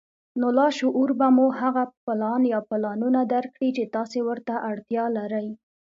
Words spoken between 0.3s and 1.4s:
نو لاشعور به